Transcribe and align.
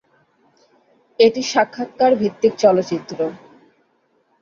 এটি 1.19 1.41
সাক্ষাৎকার 1.51 2.11
ভিত্তিক 2.21 2.53
চলচ্চিত্র। 2.59 3.17